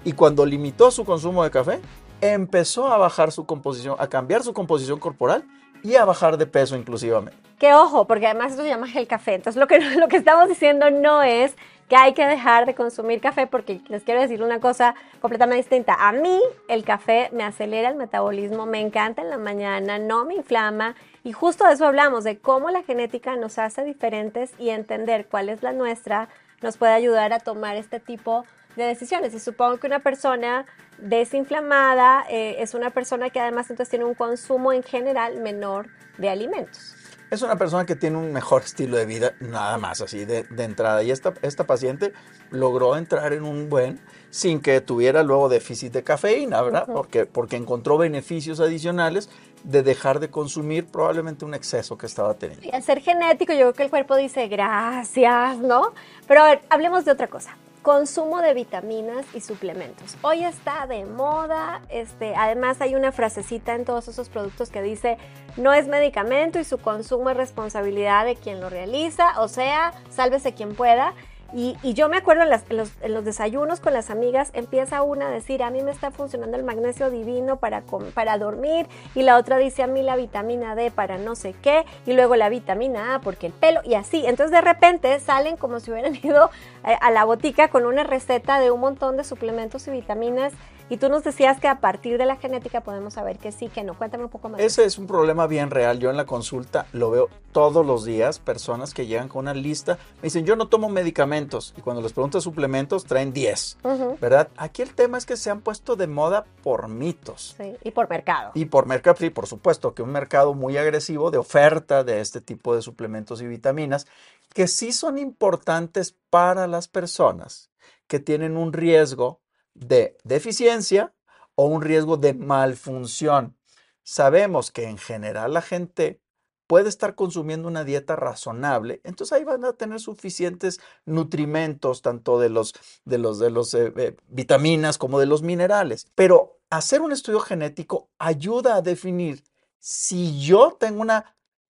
Y 0.04 0.12
cuando 0.12 0.46
limitó 0.46 0.90
su 0.90 1.04
consumo 1.04 1.44
de 1.44 1.50
café, 1.50 1.80
empezó 2.20 2.88
a 2.88 2.98
bajar 2.98 3.32
su 3.32 3.46
composición, 3.46 3.96
a 3.98 4.08
cambiar 4.08 4.42
su 4.42 4.52
composición 4.52 4.98
corporal 4.98 5.44
y 5.82 5.94
a 5.94 6.04
bajar 6.04 6.36
de 6.36 6.46
peso 6.46 6.76
inclusivamente. 6.76 7.38
Que 7.58 7.74
ojo, 7.74 8.06
porque 8.06 8.26
además 8.26 8.52
esto 8.52 8.62
se 8.62 8.68
llama 8.68 8.88
gel 8.88 9.06
café. 9.06 9.34
Entonces 9.34 9.60
lo 9.60 9.66
que, 9.66 9.80
lo 9.96 10.08
que 10.08 10.16
estamos 10.16 10.48
diciendo 10.48 10.90
no 10.90 11.22
es 11.22 11.54
que 11.88 11.96
hay 11.96 12.14
que 12.14 12.24
dejar 12.24 12.66
de 12.66 12.74
consumir 12.74 13.20
café, 13.20 13.48
porque 13.48 13.80
les 13.88 14.04
quiero 14.04 14.20
decir 14.20 14.42
una 14.42 14.60
cosa 14.60 14.94
completamente 15.20 15.62
distinta. 15.62 15.96
A 15.98 16.12
mí 16.12 16.40
el 16.68 16.84
café 16.84 17.28
me 17.32 17.42
acelera 17.42 17.88
el 17.88 17.96
metabolismo, 17.96 18.64
me 18.64 18.80
encanta 18.80 19.22
en 19.22 19.28
la 19.28 19.38
mañana, 19.38 19.98
no 19.98 20.24
me 20.24 20.36
inflama. 20.36 20.94
Y 21.24 21.32
justo 21.32 21.66
de 21.66 21.72
eso 21.72 21.84
hablamos, 21.84 22.22
de 22.22 22.38
cómo 22.38 22.70
la 22.70 22.84
genética 22.84 23.34
nos 23.34 23.58
hace 23.58 23.82
diferentes 23.82 24.52
y 24.58 24.70
entender 24.70 25.26
cuál 25.26 25.48
es 25.48 25.62
la 25.62 25.72
nuestra 25.72 26.28
nos 26.62 26.76
puede 26.76 26.92
ayudar 26.92 27.32
a 27.32 27.40
tomar 27.40 27.76
este 27.76 28.00
tipo 28.00 28.44
de 28.76 28.84
decisiones. 28.84 29.34
Y 29.34 29.40
supongo 29.40 29.78
que 29.78 29.86
una 29.86 30.00
persona 30.00 30.66
desinflamada 30.98 32.24
eh, 32.28 32.56
es 32.58 32.74
una 32.74 32.90
persona 32.90 33.30
que 33.30 33.40
además 33.40 33.70
entonces 33.70 33.90
tiene 33.90 34.04
un 34.04 34.14
consumo 34.14 34.72
en 34.72 34.82
general 34.82 35.40
menor 35.40 35.88
de 36.18 36.28
alimentos. 36.28 36.94
Es 37.30 37.42
una 37.42 37.56
persona 37.56 37.86
que 37.86 37.94
tiene 37.94 38.16
un 38.16 38.32
mejor 38.32 38.62
estilo 38.62 38.96
de 38.96 39.06
vida, 39.06 39.34
nada 39.40 39.78
más 39.78 40.00
así 40.00 40.24
de, 40.24 40.42
de 40.44 40.64
entrada. 40.64 41.02
Y 41.02 41.10
esta, 41.12 41.32
esta 41.42 41.64
paciente 41.64 42.12
logró 42.50 42.96
entrar 42.96 43.32
en 43.32 43.44
un 43.44 43.68
buen 43.68 44.00
sin 44.30 44.60
que 44.60 44.80
tuviera 44.80 45.22
luego 45.22 45.48
déficit 45.48 45.92
de 45.92 46.02
cafeína, 46.02 46.60
¿verdad? 46.62 46.86
Porque, 46.92 47.26
porque 47.26 47.56
encontró 47.56 47.98
beneficios 47.98 48.58
adicionales 48.58 49.28
de 49.64 49.82
dejar 49.82 50.20
de 50.20 50.30
consumir 50.30 50.86
probablemente 50.86 51.44
un 51.44 51.54
exceso 51.54 51.96
que 51.96 52.06
estaba 52.06 52.34
teniendo. 52.34 52.66
Y 52.66 52.70
al 52.74 52.82
ser 52.82 53.00
genético, 53.00 53.52
yo 53.52 53.58
creo 53.58 53.74
que 53.74 53.82
el 53.84 53.90
cuerpo 53.90 54.16
dice 54.16 54.48
gracias, 54.48 55.58
¿no? 55.58 55.92
Pero 56.26 56.42
a 56.42 56.44
ver, 56.46 56.62
hablemos 56.68 57.04
de 57.04 57.12
otra 57.12 57.28
cosa. 57.28 57.56
Consumo 57.82 58.42
de 58.42 58.52
vitaminas 58.52 59.24
y 59.34 59.40
suplementos. 59.40 60.18
Hoy 60.20 60.44
está 60.44 60.86
de 60.86 61.06
moda, 61.06 61.80
este, 61.88 62.34
además 62.36 62.78
hay 62.82 62.94
una 62.94 63.10
frasecita 63.10 63.74
en 63.74 63.86
todos 63.86 64.06
esos 64.06 64.28
productos 64.28 64.68
que 64.68 64.82
dice 64.82 65.16
no 65.56 65.72
es 65.72 65.88
medicamento 65.88 66.58
y 66.58 66.64
su 66.64 66.76
consumo 66.76 67.30
es 67.30 67.38
responsabilidad 67.38 68.26
de 68.26 68.36
quien 68.36 68.60
lo 68.60 68.68
realiza, 68.68 69.40
o 69.40 69.48
sea, 69.48 69.94
sálvese 70.10 70.52
quien 70.52 70.74
pueda. 70.74 71.14
Y, 71.52 71.76
y 71.82 71.94
yo 71.94 72.08
me 72.08 72.16
acuerdo 72.16 72.42
en, 72.42 72.50
las- 72.50 72.64
los, 72.70 73.24
desayunos 73.24 73.80
con 73.80 73.92
las 73.92 74.10
amigas, 74.10 74.50
empieza 74.54 75.02
una 75.02 75.28
a 75.28 75.30
decir, 75.30 75.62
a 75.62 75.70
mí 75.70 75.82
me 75.82 75.90
está 75.90 76.10
funcionando 76.10 76.56
el 76.56 76.62
magnesio 76.64 77.10
divino 77.10 77.56
para, 77.56 77.82
para 78.14 78.38
dormir, 78.38 78.86
y 79.14 79.22
la 79.22 79.36
otra 79.36 79.56
dice, 79.58 79.82
a 79.82 79.86
mí 79.86 80.02
la 80.02 80.16
vitamina 80.16 80.74
D 80.74 80.90
para 80.90 81.18
no 81.18 81.34
sé 81.34 81.54
qué, 81.62 81.84
y 82.06 82.12
luego 82.12 82.36
la 82.36 82.48
vitamina 82.48 83.14
A 83.16 83.20
porque 83.20 83.46
el 83.48 83.52
pelo, 83.52 83.80
y 83.84 83.94
así. 83.94 84.24
Entonces 84.26 84.52
de 84.52 84.60
repente 84.60 85.18
salen 85.20 85.56
como 85.56 85.80
si 85.80 85.90
hubieran 85.90 86.14
ido 86.22 86.50
eh, 86.86 86.96
a 87.00 87.10
la 87.10 87.24
botica 87.24 87.68
con 87.68 87.86
una 87.86 88.04
receta 88.04 88.60
de 88.60 88.70
un 88.70 88.80
montón 88.80 89.16
de 89.16 89.24
suplementos 89.24 89.86
y 89.88 89.90
vitaminas, 89.90 90.52
y 90.90 90.96
tú 90.96 91.08
nos 91.08 91.22
decías 91.22 91.60
que 91.60 91.68
a 91.68 91.80
partir 91.80 92.18
de 92.18 92.26
la 92.26 92.36
genética 92.36 92.82
podemos 92.82 93.14
saber 93.14 93.38
que 93.38 93.52
sí, 93.52 93.68
que 93.68 93.84
no. 93.84 93.96
Cuéntame 93.96 94.24
un 94.24 94.30
poco 94.30 94.48
más. 94.48 94.60
Ese 94.60 94.84
es 94.84 94.98
un 94.98 95.06
problema 95.06 95.46
bien 95.46 95.70
real. 95.70 96.00
Yo 96.00 96.10
en 96.10 96.16
la 96.16 96.26
consulta 96.26 96.86
lo 96.92 97.10
veo 97.12 97.28
todos 97.52 97.86
los 97.86 98.04
días. 98.04 98.40
Personas 98.40 98.92
que 98.92 99.06
llegan 99.06 99.28
con 99.28 99.40
una 99.44 99.54
lista, 99.54 99.98
me 100.16 100.22
dicen, 100.24 100.44
yo 100.44 100.56
no 100.56 100.66
tomo 100.68 100.88
medicamentos. 100.88 101.74
Y 101.78 101.80
cuando 101.80 102.02
les 102.02 102.12
pregunto 102.12 102.40
suplementos, 102.40 103.04
traen 103.04 103.32
10. 103.32 103.78
Ujú, 103.84 104.18
¿Verdad? 104.20 104.48
Aquí 104.56 104.82
el 104.82 104.92
tema 104.92 105.16
es 105.16 105.26
que 105.26 105.36
se 105.36 105.48
han 105.48 105.60
puesto 105.60 105.94
de 105.94 106.08
moda 106.08 106.44
por 106.64 106.88
mitos. 106.88 107.54
sí, 107.56 107.76
y 107.84 107.92
por 107.92 108.10
mercado. 108.10 108.50
Y 108.54 108.64
por 108.64 108.86
mercado, 108.86 109.16
sí, 109.20 109.30
por 109.30 109.46
supuesto, 109.46 109.94
que 109.94 110.02
un 110.02 110.10
mercado 110.10 110.54
muy 110.54 110.76
agresivo 110.76 111.30
de 111.30 111.38
oferta 111.38 112.02
de 112.02 112.20
este 112.20 112.40
tipo 112.40 112.74
de 112.74 112.82
suplementos 112.82 113.40
y 113.40 113.46
vitaminas, 113.46 114.08
que 114.52 114.66
sí 114.66 114.92
son 114.92 115.18
importantes 115.18 116.16
para 116.30 116.66
las 116.66 116.88
personas 116.88 117.70
que 118.08 118.18
tienen 118.18 118.56
un 118.56 118.72
riesgo 118.72 119.40
de 119.74 120.16
deficiencia 120.24 121.14
o 121.54 121.66
un 121.66 121.82
riesgo 121.82 122.16
de 122.16 122.34
malfunción. 122.34 123.56
Sabemos 124.02 124.70
que 124.70 124.84
en 124.84 124.98
general 124.98 125.54
la 125.54 125.62
gente 125.62 126.20
puede 126.66 126.88
estar 126.88 127.16
consumiendo 127.16 127.66
una 127.66 127.82
dieta 127.82 128.14
razonable, 128.14 129.00
entonces 129.02 129.32
ahí 129.32 129.42
van 129.42 129.64
a 129.64 129.72
tener 129.72 129.98
suficientes 129.98 130.80
nutrimentos, 131.04 132.00
tanto 132.00 132.38
de 132.38 132.48
los, 132.48 132.74
de 133.04 133.18
los, 133.18 133.40
de 133.40 133.50
los 133.50 133.74
eh, 133.74 133.92
eh, 133.96 134.16
vitaminas 134.28 134.96
como 134.96 135.18
de 135.18 135.26
los 135.26 135.42
minerales. 135.42 136.06
Pero 136.14 136.60
hacer 136.70 137.00
un 137.02 137.10
estudio 137.10 137.40
genético 137.40 138.08
ayuda 138.18 138.76
a 138.76 138.82
definir 138.82 139.42
si 139.80 140.40
yo 140.40 140.76
tengo 140.78 141.02
un 141.02 141.10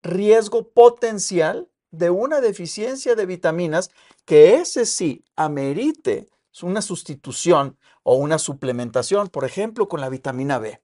riesgo 0.03 0.69
potencial 0.69 1.71
de 1.91 2.11
una 2.11 2.41
deficiencia 2.41 3.15
de 3.15 3.27
vitaminas, 3.27 3.91
que 4.25 4.57
ese 4.57 4.87
sí 4.87 5.25
amerite 5.35 6.29
una 6.63 6.83
sustitución 6.83 7.79
o 8.03 8.17
una 8.17 8.39
suplementación, 8.39 9.29
por 9.29 9.45
ejemplo, 9.45 9.89
con 9.89 10.01
la 10.01 10.09
vitamina 10.09 10.59
B. 10.59 10.81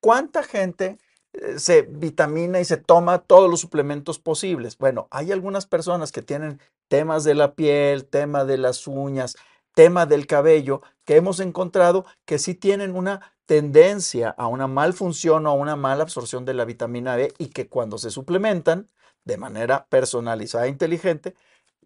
¿Cuánta 0.00 0.42
gente 0.42 0.98
eh, 1.32 1.58
se 1.58 1.82
vitamina 1.82 2.60
y 2.60 2.64
se 2.64 2.76
toma 2.76 3.20
todos 3.20 3.50
los 3.50 3.60
suplementos 3.60 4.18
posibles? 4.18 4.76
Bueno, 4.78 5.08
hay 5.10 5.32
algunas 5.32 5.66
personas 5.66 6.12
que 6.12 6.22
tienen 6.22 6.60
temas 6.88 7.24
de 7.24 7.34
la 7.34 7.54
piel, 7.54 8.04
tema 8.04 8.44
de 8.44 8.58
las 8.58 8.86
uñas, 8.86 9.36
tema 9.74 10.06
del 10.06 10.26
cabello, 10.26 10.82
que 11.04 11.16
hemos 11.16 11.40
encontrado 11.40 12.04
que 12.24 12.38
sí 12.38 12.54
tienen 12.54 12.94
una 12.94 13.32
tendencia 13.46 14.30
a 14.30 14.46
una 14.46 14.66
malfunción 14.66 15.46
o 15.46 15.50
a 15.50 15.54
una 15.54 15.76
mala 15.76 16.02
absorción 16.02 16.44
de 16.44 16.54
la 16.54 16.64
vitamina 16.64 17.16
B 17.16 17.32
y 17.38 17.48
que 17.48 17.68
cuando 17.68 17.98
se 17.98 18.10
suplementan 18.10 18.88
de 19.24 19.36
manera 19.36 19.86
personalizada 19.86 20.66
e 20.66 20.70
inteligente, 20.70 21.34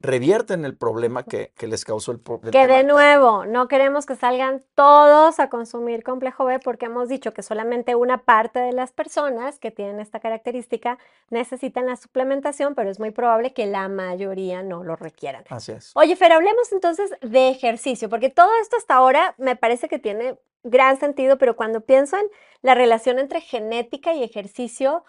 revierten 0.01 0.65
el 0.65 0.77
problema 0.77 1.25
que, 1.25 1.53
que 1.57 1.67
les 1.67 1.85
causó 1.85 2.13
el 2.13 2.21
problema. 2.21 2.53
Que 2.53 2.67
de 2.67 2.85
nuevo, 2.85 3.47
no 3.47 3.69
queremos 3.69 4.07
que 4.07 4.17
salgan 4.17 4.63
todos 4.75 5.41
a 5.41 5.49
consumir 5.49 6.03
complejo 6.03 6.45
B 6.45 6.59
porque 6.61 6.87
hemos 6.87 7.09
dicho 7.09 7.33
que 7.33 7.43
solamente 7.43 7.95
una 7.95 8.19
parte 8.19 8.61
de 8.61 8.73
las 8.73 8.93
personas 8.93 9.59
que 9.59 9.71
tienen 9.71 10.01
esta 10.01 10.21
característica 10.21 10.99
necesitan 11.31 11.87
la 11.87 11.97
suplementación, 11.97 12.75
pero 12.75 12.91
es 12.91 13.01
muy 13.01 13.11
probable 13.11 13.53
que 13.53 13.67
la 13.67 13.89
mayoría 13.89 14.63
no 14.63 14.85
lo 14.85 14.97
requieran. 14.97 15.45
Así 15.49 15.73
es. 15.73 15.93
Oye, 15.95 16.17
Fer, 16.17 16.33
hablemos 16.33 16.73
entonces 16.73 17.11
de 17.21 17.49
ejercicio, 17.49 18.09
porque 18.09 18.31
todo 18.31 18.51
esto 18.63 18.77
hasta 18.77 18.95
ahora 18.95 19.35
me 19.39 19.57
parece 19.57 19.89
que 19.89 19.99
tiene 19.99 20.39
gran 20.63 20.99
sentido, 20.99 21.39
pero 21.39 21.57
cuando 21.57 21.81
pienso 21.81 22.17
en 22.17 22.27
la 22.63 22.75
relación 22.75 23.19
entre 23.19 23.41
genética 23.41 24.13
y 24.15 24.23
ejercicio, 24.23 25.05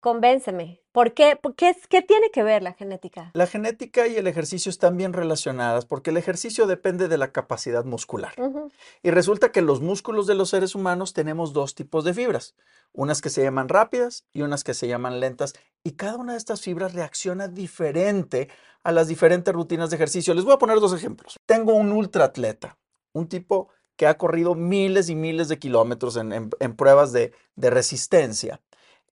convénceme. 0.00 0.80
¿Por 0.92 1.14
qué? 1.14 1.36
¿Por 1.40 1.54
qué, 1.54 1.74
qué 1.88 2.02
tiene 2.02 2.30
que 2.30 2.42
ver 2.42 2.62
la 2.62 2.72
genética? 2.72 3.30
La 3.34 3.46
genética 3.46 4.06
y 4.08 4.16
el 4.16 4.26
ejercicio 4.26 4.70
están 4.70 4.96
bien 4.96 5.12
relacionadas 5.12 5.84
porque 5.86 6.10
el 6.10 6.16
ejercicio 6.16 6.66
depende 6.66 7.08
de 7.08 7.18
la 7.18 7.30
capacidad 7.32 7.84
muscular. 7.84 8.34
Y 9.02 9.10
resulta 9.10 9.52
que 9.52 9.62
los 9.62 9.80
músculos 9.80 10.26
de 10.26 10.34
los 10.34 10.50
seres 10.50 10.74
humanos 10.74 11.12
tenemos 11.12 11.52
dos 11.52 11.74
tipos 11.74 12.04
de 12.04 12.14
fibras, 12.14 12.54
unas 12.92 13.20
que 13.20 13.30
se 13.30 13.42
llaman 13.42 13.68
rápidas 13.68 14.24
y 14.32 14.42
unas 14.42 14.64
que 14.64 14.74
se 14.74 14.88
llaman 14.88 15.20
lentas. 15.20 15.54
Y 15.84 15.92
cada 15.92 16.16
una 16.16 16.32
de 16.32 16.38
estas 16.38 16.62
fibras 16.62 16.94
reacciona 16.94 17.46
diferente 17.48 18.48
a 18.82 18.92
las 18.92 19.08
diferentes 19.08 19.54
rutinas 19.54 19.90
de 19.90 19.96
ejercicio. 19.96 20.34
Les 20.34 20.44
voy 20.44 20.54
a 20.54 20.58
poner 20.58 20.80
dos 20.80 20.94
ejemplos. 20.94 21.36
Tengo 21.46 21.74
un 21.74 21.92
ultraatleta, 21.92 22.76
un 23.12 23.28
tipo 23.28 23.68
que 23.96 24.06
ha 24.06 24.16
corrido 24.16 24.54
miles 24.54 25.08
y 25.10 25.14
miles 25.16 25.48
de 25.48 25.58
kilómetros 25.58 26.16
en, 26.16 26.32
en- 26.32 26.50
en 26.60 26.76
pruebas 26.76 27.12
de, 27.12 27.32
de 27.56 27.70
resistencia, 27.70 28.60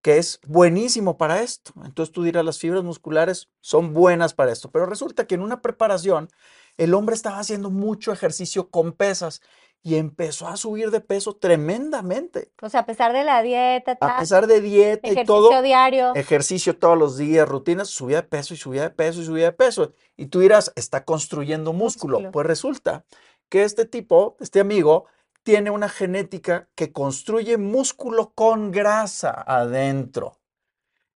que 0.06 0.18
es 0.18 0.38
buenísimo 0.46 1.18
para 1.18 1.42
esto. 1.42 1.72
Entonces 1.84 2.12
tú 2.12 2.22
dirás, 2.22 2.44
las 2.44 2.60
fibras 2.60 2.84
musculares 2.84 3.48
son 3.60 3.92
buenas 3.92 4.34
para 4.34 4.52
esto, 4.52 4.70
pero 4.70 4.86
resulta 4.86 5.26
que 5.26 5.34
en 5.34 5.40
una 5.40 5.62
preparación 5.62 6.28
el 6.76 6.94
hombre 6.94 7.16
estaba 7.16 7.40
haciendo 7.40 7.70
mucho 7.70 8.12
ejercicio 8.12 8.70
con 8.70 8.92
pesas 8.92 9.42
y 9.82 9.96
empezó 9.96 10.46
a 10.46 10.56
subir 10.56 10.92
de 10.92 11.00
peso 11.00 11.34
tremendamente. 11.34 12.52
O 12.62 12.68
sea, 12.68 12.82
a 12.82 12.86
pesar 12.86 13.12
de 13.12 13.25
la 13.25 13.42
dieta, 13.42 13.98
A 14.00 14.20
pesar 14.20 14.46
de 14.46 14.60
dieta 14.60 15.08
y 15.08 15.10
ejercicio 15.10 15.34
todo, 15.34 15.62
diario. 15.62 16.14
ejercicio 16.14 16.78
todos 16.78 16.96
los 16.96 17.16
días, 17.16 17.48
rutinas, 17.48 17.88
subía 17.88 18.22
de 18.22 18.28
peso 18.28 18.54
y 18.54 18.58
subía 18.58 18.82
de 18.82 18.90
peso 18.90 19.22
y 19.22 19.25
subía 19.25 19.46
de 19.46 19.52
peso. 19.54 19.92
Y 20.16 20.26
tú 20.26 20.38
dirás, 20.38 20.72
está 20.76 21.04
construyendo 21.04 21.72
músculo. 21.72 22.18
Músculo. 22.18 22.30
Pues 22.30 22.46
resulta 22.46 23.04
que 23.48 23.64
este 23.64 23.86
tipo, 23.86 24.36
este 24.38 24.60
amigo, 24.60 25.06
tiene 25.46 25.70
una 25.70 25.88
genética 25.88 26.68
que 26.74 26.92
construye 26.92 27.56
músculo 27.56 28.32
con 28.34 28.72
grasa 28.72 29.30
adentro. 29.46 30.40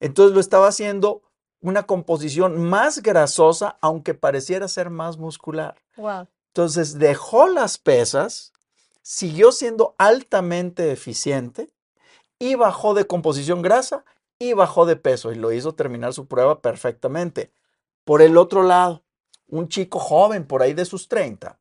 Entonces 0.00 0.35
lo 0.35 0.40
estaba 0.40 0.68
haciendo 0.68 1.23
una 1.62 1.85
composición 1.85 2.61
más 2.61 3.02
grasosa, 3.02 3.78
aunque 3.80 4.12
pareciera 4.12 4.68
ser 4.68 4.90
más 4.90 5.16
muscular. 5.16 5.76
Wow. 5.97 6.28
Entonces 6.49 6.99
dejó 6.99 7.49
las 7.49 7.78
pesas, 7.78 8.52
siguió 9.00 9.50
siendo 9.50 9.94
altamente 9.97 10.92
eficiente 10.92 11.70
y 12.38 12.54
bajó 12.54 12.92
de 12.92 13.06
composición 13.06 13.62
grasa 13.62 14.04
y 14.38 14.52
bajó 14.52 14.85
de 14.85 14.97
peso 14.97 15.32
y 15.32 15.37
lo 15.37 15.52
hizo 15.52 15.75
terminar 15.75 16.12
su 16.12 16.26
prueba 16.26 16.61
perfectamente. 16.61 17.50
Por 18.04 18.20
el 18.20 18.37
otro 18.37 18.62
lado, 18.62 19.04
un 19.47 19.68
chico 19.68 19.99
joven 19.99 20.47
por 20.47 20.61
ahí 20.61 20.75
de 20.75 20.85
sus 20.85 21.08
30, 21.08 21.58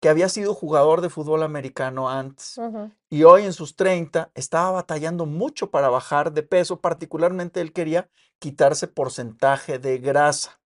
que 0.00 0.08
había 0.08 0.28
sido 0.28 0.54
jugador 0.54 1.00
de 1.00 1.10
fútbol 1.10 1.42
americano 1.42 2.08
antes 2.10 2.60
y 3.08 3.24
hoy 3.24 3.44
en 3.44 3.52
sus 3.52 3.76
30 3.76 4.30
estaba 4.34 4.70
batallando 4.70 5.26
mucho 5.26 5.70
para 5.70 5.88
bajar 5.88 6.32
de 6.32 6.42
peso, 6.42 6.80
particularmente 6.80 7.60
él 7.60 7.72
quería 7.72 8.08
quitarse 8.38 8.88
porcentaje 8.88 9.78
de 9.78 9.98
grasa. 9.98 10.60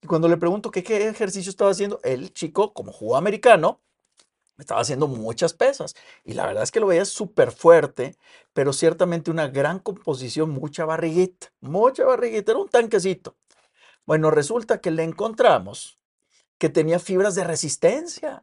Y 0.00 0.06
cuando 0.06 0.28
le 0.28 0.36
pregunto 0.36 0.70
que 0.70 0.84
qué 0.84 1.08
ejercicio 1.08 1.50
estaba 1.50 1.72
haciendo, 1.72 1.98
el 2.04 2.32
chico, 2.32 2.72
como 2.72 2.92
jugó 2.92 3.16
americano, 3.16 3.80
estaba 4.56 4.80
haciendo 4.80 5.06
muchas 5.08 5.52
pesas. 5.54 5.94
Y 6.24 6.34
la 6.34 6.46
verdad 6.46 6.62
es 6.62 6.70
que 6.70 6.80
lo 6.80 6.86
veía 6.86 7.04
súper 7.04 7.52
fuerte, 7.52 8.16
pero 8.52 8.72
ciertamente 8.72 9.30
una 9.30 9.48
gran 9.48 9.78
composición, 9.78 10.50
mucha 10.50 10.84
barriguita, 10.84 11.48
mucha 11.60 12.04
barriguita, 12.04 12.52
era 12.52 12.60
un 12.60 12.68
tanquecito. 12.68 13.36
Bueno, 14.06 14.30
resulta 14.30 14.80
que 14.80 14.90
le 14.90 15.02
encontramos 15.04 15.98
que 16.58 16.68
tenía 16.68 16.98
fibras 16.98 17.34
de 17.34 17.44
resistencia. 17.44 18.42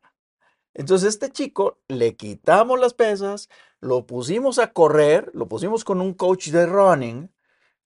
Entonces 0.76 1.10
este 1.10 1.32
chico 1.32 1.80
le 1.88 2.16
quitamos 2.16 2.80
las 2.80 2.94
pesas, 2.94 3.50
lo 3.80 4.06
pusimos 4.06 4.60
a 4.60 4.74
correr, 4.74 5.32
lo 5.34 5.48
pusimos 5.48 5.84
con 5.84 6.02
un 6.02 6.14
coach 6.14 6.50
de 6.50 6.66
running 6.66 7.32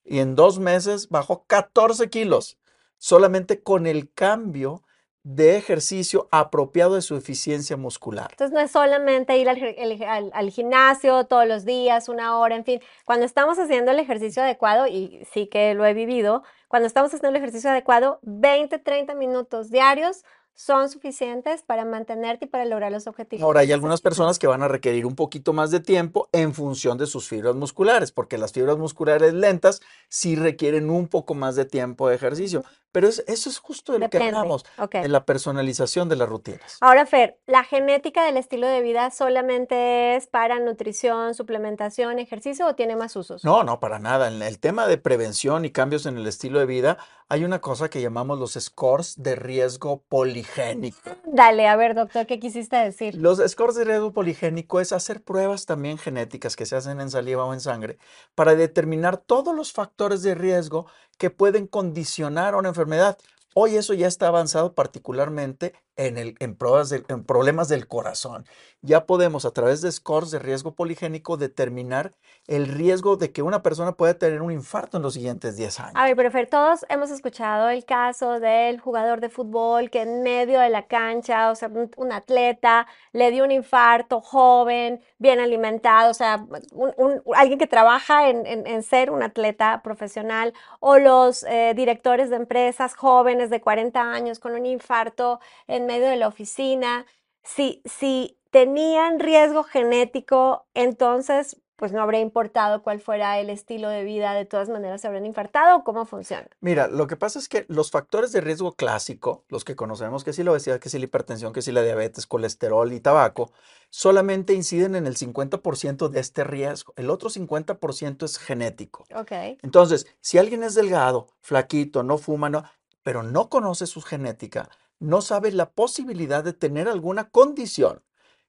y 0.04 0.20
en 0.20 0.36
dos 0.36 0.60
meses 0.60 1.08
bajó 1.08 1.46
14 1.46 2.10
kilos 2.10 2.58
solamente 2.98 3.62
con 3.62 3.86
el 3.88 4.12
cambio 4.12 4.84
de 5.24 5.58
ejercicio 5.58 6.28
apropiado 6.32 6.96
de 6.96 7.04
su 7.04 7.16
eficiencia 7.16 7.78
muscular. 7.78 8.30
Entonces 8.32 8.54
no 8.54 8.60
es 8.60 8.72
solamente 8.72 9.38
ir 9.38 9.50
al, 9.50 10.50
gimnasio 10.50 11.26
todos 11.26 11.46
los 11.46 11.66
días, 11.66 12.10
una 12.10 12.40
hora, 12.40 12.56
en 12.56 12.66
fin. 12.66 12.82
Cuando 13.06 13.26
estamos 13.26 13.60
haciendo 13.60 13.92
el 13.92 14.00
ejercicio 14.00 14.42
adecuado, 14.42 14.88
y 14.88 15.24
sí 15.32 15.48
que 15.48 15.76
lo 15.76 15.86
he 15.86 15.94
vivido, 15.94 16.44
cuando 16.68 16.88
estamos 16.88 17.14
haciendo 17.14 17.30
el 17.30 17.36
ejercicio 17.36 17.70
adecuado, 17.70 18.20
20, 18.24 18.80
30 18.80 19.14
minutos 19.14 19.70
diarios 19.70 20.24
son 20.60 20.90
suficientes 20.90 21.64
para 21.64 21.86
mantenerte 21.86 22.44
y 22.44 22.48
para 22.50 22.66
lograr 22.66 22.92
los 22.92 23.08
objetivos. 23.08 23.44
Ahora, 23.46 23.62
hay 23.62 23.72
algunas 23.72 24.02
personas 24.02 24.38
que 24.38 24.46
van 24.46 24.62
a 24.62 24.68
requerir 24.68 25.06
un 25.06 25.16
poquito 25.16 25.54
más 25.54 25.72
de 25.72 25.80
tiempo 25.80 26.28
en 26.34 26.54
función 26.54 26.98
de 26.98 27.06
sus 27.06 27.30
fibras 27.30 27.56
musculares, 27.56 28.12
porque 28.12 28.38
las 28.38 28.52
fibras 28.52 28.78
musculares 28.78 29.34
lentas 29.34 29.80
sí 30.10 30.36
requieren 30.36 30.90
un 30.90 31.08
poco 31.08 31.34
más 31.34 31.56
de 31.56 31.64
tiempo 31.64 32.10
de 32.10 32.16
ejercicio. 32.16 32.66
Pero 32.92 33.08
es- 33.08 33.24
eso 33.28 33.50
es 33.50 33.60
justo 33.60 33.94
de 33.94 34.00
lo 34.00 34.10
que 34.10 34.18
hablamos, 34.18 34.66
Ok. 34.80 34.96
de 34.96 35.08
la 35.08 35.24
personalización 35.24 36.10
de 36.10 36.16
las 36.18 36.28
rutinas. 36.28 36.78
Ahora, 36.82 37.06
Fer, 37.06 37.38
¿la 37.46 37.64
genética 37.64 38.26
del 38.26 38.36
estilo 38.36 38.68
de 38.68 38.82
vida 38.82 39.12
solamente 39.12 40.16
es 40.18 40.28
para 40.28 40.60
nutrición, 40.60 41.36
suplementación, 41.36 42.20
ejercicio 42.20 42.66
o 42.68 42.76
tiene 42.76 42.96
más 42.98 43.16
usos? 43.16 43.46
No, 43.46 43.64
no, 43.64 43.80
para 43.80 44.00
nada. 44.00 44.28
En 44.28 44.42
el 44.42 44.60
tema 44.60 44.88
de 44.88 44.98
prevención 44.98 45.64
y 45.66 45.72
cambios 45.72 46.06
en 46.06 46.18
el 46.18 46.28
estilo 46.28 46.60
de 46.60 46.66
vida, 46.66 46.98
hay 47.32 47.44
una 47.44 47.62
cosa 47.62 47.92
que 47.92 48.02
llamamos 48.02 48.40
los 48.40 48.54
scores 48.54 49.14
de 49.22 49.36
riesgo 49.36 50.02
poligénico. 50.10 50.98
Dale, 51.26 51.68
a 51.68 51.76
ver, 51.76 51.94
doctor, 51.94 52.26
¿qué 52.26 52.40
quisiste 52.40 52.76
decir? 52.76 53.14
Los 53.14 53.38
scores 53.48 53.76
de 53.76 53.86
riesgo 53.86 54.12
poligénico 54.12 54.80
es 54.80 54.92
hacer 54.92 55.22
pruebas 55.22 55.68
también 55.68 56.00
genéticas 56.00 56.56
que 56.56 56.66
se 56.66 56.76
hacen 56.76 57.00
en 57.00 57.12
saliva 57.12 57.46
o 57.46 57.54
en 57.54 57.60
sangre 57.60 58.00
para 58.34 58.56
determinar 58.56 59.18
todos 59.18 59.56
los 59.56 59.72
factores 59.72 60.24
de 60.24 60.34
riesgo 60.34 60.88
que 61.20 61.30
pueden 61.30 61.68
condicionar 61.68 62.56
una 62.56 62.70
enfermedad. 62.70 63.20
Hoy 63.54 63.76
eso 63.76 63.94
ya 63.94 64.08
está 64.08 64.28
avanzado 64.28 64.74
particularmente 64.74 65.74
en, 66.00 66.18
el, 66.18 66.36
en, 66.40 66.56
pruebas 66.56 66.90
de, 66.90 67.04
en 67.10 67.26
problemas 67.26 67.68
del 67.68 67.88
corazón. 67.88 68.46
Ya 68.82 69.06
podemos 69.06 69.44
a 69.44 69.52
través 69.52 69.82
de 69.82 69.92
scores 69.92 70.32
de 70.32 70.40
riesgo 70.40 70.74
poligénico 70.74 71.36
determinar 71.36 72.14
el 72.48 72.68
riesgo 72.68 73.18
de 73.18 73.34
que 73.34 73.42
una 73.42 73.62
persona 73.62 73.92
pueda 73.92 74.14
tener 74.14 74.42
un 74.42 74.52
infarto 74.52 74.96
en 74.96 75.04
los 75.04 75.16
siguientes 75.16 75.58
10 75.58 75.80
años. 75.82 75.94
A 75.96 76.06
ver, 76.06 76.16
pero 76.16 76.32
Fer, 76.32 76.48
todos 76.48 76.86
hemos 76.88 77.12
escuchado 77.12 77.68
el 77.68 77.84
caso 77.84 78.40
del 78.40 78.80
jugador 78.80 79.20
de 79.20 79.30
fútbol 79.30 79.90
que 79.90 80.02
en 80.02 80.24
medio 80.24 80.62
de 80.62 80.70
la 80.70 80.88
cancha, 80.88 81.52
o 81.52 81.56
sea, 81.56 81.68
un, 81.68 81.92
un 81.98 82.12
atleta 82.14 82.88
le 83.12 83.30
dio 83.32 83.44
un 83.44 83.52
infarto 83.52 84.22
joven, 84.22 85.02
bien 85.18 85.42
alimentado, 85.42 86.12
o 86.12 86.14
sea, 86.14 86.46
un, 86.72 86.94
un, 86.96 87.22
alguien 87.36 87.60
que 87.60 87.68
trabaja 87.68 88.30
en, 88.30 88.46
en, 88.46 88.66
en, 88.66 88.84
ser 88.84 89.12
un 89.12 89.22
atleta 89.22 89.82
profesional, 89.84 90.54
o 90.80 90.98
los 90.98 91.44
eh, 91.44 91.74
directores 91.76 92.30
de 92.30 92.38
empresas 92.38 92.96
jóvenes 92.96 93.50
de 93.50 93.60
40 93.60 94.02
años 94.02 94.40
con 94.40 94.54
un 94.54 94.66
infarto 94.66 95.42
en 95.68 95.89
medio 95.90 96.08
de 96.08 96.18
la 96.18 96.28
oficina, 96.28 97.08
si, 97.44 97.82
si 97.84 98.38
tenían 98.52 99.20
riesgo 99.20 99.64
genético, 99.64 100.68
entonces 100.76 101.58
pues 101.80 101.94
no 101.94 102.02
habría 102.02 102.20
importado 102.20 102.84
cuál 102.84 103.00
fuera 103.00 103.40
el 103.40 103.50
estilo 103.50 103.88
de 103.88 104.04
vida, 104.04 104.34
de 104.34 104.44
todas 104.46 104.68
maneras 104.68 105.00
se 105.00 105.08
habrían 105.08 105.26
infartado 105.26 105.78
o 105.78 105.84
cómo 105.86 106.06
funciona. 106.06 106.46
Mira, 106.60 106.90
lo 106.90 107.08
que 107.08 107.16
pasa 107.16 107.40
es 107.40 107.48
que 107.48 107.66
los 107.70 107.90
factores 107.90 108.34
de 108.34 108.42
riesgo 108.42 108.74
clásico, 108.74 109.46
los 109.48 109.64
que 109.64 109.78
conocemos, 109.78 110.26
que 110.26 110.34
si 110.34 110.44
la 110.44 110.52
obesidad, 110.52 110.80
que 110.80 110.90
si 110.90 111.00
la 111.00 111.06
hipertensión, 111.06 111.54
que 111.54 111.62
si 111.62 111.72
la 111.72 111.82
diabetes, 111.82 112.28
colesterol 112.28 112.92
y 112.92 113.00
tabaco, 113.00 113.54
solamente 113.90 114.54
inciden 114.54 114.94
en 114.96 115.08
el 115.08 115.16
50% 115.16 116.10
de 116.10 116.20
este 116.20 116.44
riesgo. 116.44 116.94
El 116.98 117.10
otro 117.10 117.30
50% 117.30 118.26
es 118.26 118.38
genético. 118.38 119.06
Ok. 119.16 119.32
Entonces, 119.64 120.06
si 120.20 120.38
alguien 120.38 120.64
es 120.64 120.76
delgado, 120.76 121.28
flaquito, 121.40 122.04
no 122.04 122.18
fuma, 122.18 122.50
no, 122.50 122.66
pero 123.04 123.24
no 123.24 123.50
conoce 123.50 123.88
su 123.88 124.02
genética, 124.02 124.70
no 125.00 125.22
sabe 125.22 125.52
la 125.52 125.72
posibilidad 125.72 126.44
de 126.44 126.54
tener 126.54 126.88
alguna 126.88 127.30
condición 127.30 128.04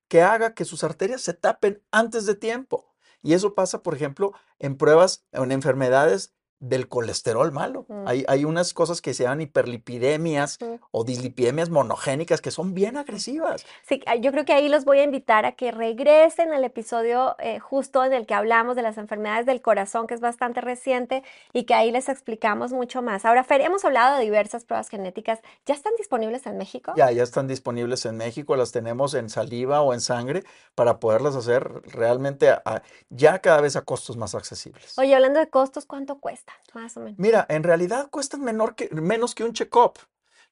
que 0.08 0.22
haga 0.22 0.54
que 0.54 0.64
sus 0.64 0.84
arterias 0.84 1.22
se 1.22 1.34
tapen 1.34 1.82
antes 1.90 2.26
de 2.26 2.34
tiempo. 2.34 2.92
Y 3.22 3.34
eso 3.34 3.54
pasa, 3.54 3.82
por 3.82 3.94
ejemplo, 3.94 4.32
en 4.58 4.76
pruebas, 4.76 5.24
en 5.32 5.52
enfermedades 5.52 6.34
del 6.60 6.88
colesterol 6.88 7.50
malo. 7.52 7.86
Mm. 7.88 8.06
Hay, 8.06 8.24
hay, 8.28 8.44
unas 8.44 8.74
cosas 8.74 9.00
que 9.00 9.14
se 9.14 9.24
llaman 9.24 9.40
hiperlipidemias 9.40 10.58
Mm. 10.60 10.74
o 10.90 11.04
dislipidemias 11.04 11.70
monogénicas 11.70 12.40
que 12.40 12.50
son 12.50 12.74
bien 12.74 12.96
agresivas. 12.96 13.64
Sí, 13.88 14.02
ah, 14.06 14.16
yo 14.16 14.30
creo 14.30 14.44
que 14.44 14.52
ahí 14.52 14.68
los 14.68 14.84
voy 14.84 14.98
a 14.98 15.04
invitar 15.04 15.46
a 15.46 15.52
que 15.52 15.70
regresen 15.72 16.52
al 16.52 16.62
episodio 16.64 17.34
eh, 17.38 17.58
justo 17.58 18.04
en 18.04 18.12
el 18.12 18.26
que 18.26 18.34
hablamos 18.34 18.76
de 18.76 18.82
las 18.82 18.98
enfermedades 18.98 19.46
del 19.46 19.62
corazón, 19.62 20.06
que 20.06 20.14
es 20.14 20.20
bastante 20.20 20.60
reciente 20.60 21.22
y 21.52 21.64
que 21.64 21.74
ahí 21.74 21.90
les 21.92 22.08
explicamos 22.08 22.72
mucho 22.72 23.00
más. 23.02 23.24
Ahora, 23.24 23.42
Fer, 23.42 23.62
hemos 23.62 23.84
hablado 23.84 24.18
de 24.18 24.24
diversas 24.24 24.64
pruebas 24.64 24.88
genéticas. 24.90 25.40
¿Ya 25.66 25.74
están 25.74 25.92
disponibles 25.96 26.44
en 26.46 26.58
México? 26.58 26.92
Ya, 26.96 27.10
ya 27.10 27.22
están 27.22 27.48
disponibles 27.48 28.04
en 28.04 28.16
México, 28.18 28.54
las 28.56 28.70
tenemos 28.70 29.14
en 29.14 29.30
saliva 29.30 29.80
o 29.80 29.94
en 29.94 30.00
sangre 30.02 30.44
para 30.74 31.00
poderlas 31.00 31.36
hacer 31.36 31.64
realmente 31.84 32.50
a- 32.50 32.62
a- 32.66 32.82
ya 33.08 33.38
cada 33.38 33.60
vez 33.62 33.76
a 33.76 33.82
costos 33.82 34.16
más 34.18 34.34
accesibles. 34.34 34.98
Oye, 34.98 35.14
hablando 35.14 35.40
de 35.40 35.48
costos, 35.48 35.86
¿cuánto 35.86 36.18
cuesta? 36.18 36.49
Más 36.74 36.96
o 36.96 37.00
menos. 37.00 37.18
Mira, 37.18 37.46
en 37.48 37.62
realidad 37.62 38.08
cuestan 38.10 38.42
menor 38.42 38.74
que, 38.74 38.88
menos 38.92 39.34
que 39.34 39.44
un 39.44 39.52
check-up. 39.52 39.98